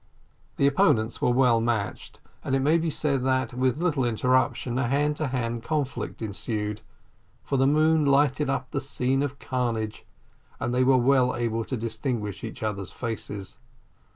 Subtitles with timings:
[0.57, 4.87] The opponents were well matched, and it may be said that, with little interruption, a
[4.87, 6.81] hand to hand conflict ensued,
[7.43, 10.03] for the moon lighted up the scene of carnage,
[10.59, 13.59] and they were well able to distinguish each other's faces.